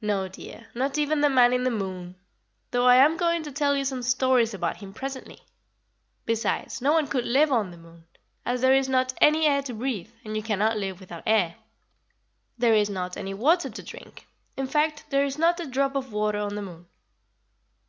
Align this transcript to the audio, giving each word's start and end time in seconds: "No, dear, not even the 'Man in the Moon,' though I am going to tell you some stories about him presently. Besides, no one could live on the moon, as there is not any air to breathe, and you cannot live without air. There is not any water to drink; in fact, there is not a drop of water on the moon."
"No, 0.00 0.28
dear, 0.28 0.68
not 0.72 0.98
even 0.98 1.20
the 1.20 1.28
'Man 1.28 1.52
in 1.52 1.64
the 1.64 1.68
Moon,' 1.68 2.14
though 2.70 2.86
I 2.86 2.94
am 2.94 3.16
going 3.16 3.42
to 3.42 3.50
tell 3.50 3.74
you 3.76 3.84
some 3.84 4.04
stories 4.04 4.54
about 4.54 4.76
him 4.76 4.94
presently. 4.94 5.40
Besides, 6.26 6.80
no 6.80 6.92
one 6.92 7.08
could 7.08 7.24
live 7.24 7.50
on 7.50 7.72
the 7.72 7.76
moon, 7.76 8.06
as 8.46 8.60
there 8.60 8.72
is 8.72 8.88
not 8.88 9.14
any 9.20 9.46
air 9.48 9.62
to 9.64 9.74
breathe, 9.74 10.12
and 10.24 10.36
you 10.36 10.44
cannot 10.44 10.76
live 10.78 11.00
without 11.00 11.24
air. 11.26 11.56
There 12.56 12.74
is 12.76 12.88
not 12.88 13.16
any 13.16 13.34
water 13.34 13.68
to 13.68 13.82
drink; 13.82 14.28
in 14.56 14.68
fact, 14.68 15.06
there 15.10 15.24
is 15.24 15.38
not 15.38 15.58
a 15.58 15.66
drop 15.66 15.96
of 15.96 16.12
water 16.12 16.38
on 16.38 16.54
the 16.54 16.62
moon." 16.62 16.86